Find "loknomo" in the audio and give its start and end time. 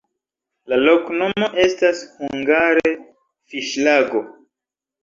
0.83-1.51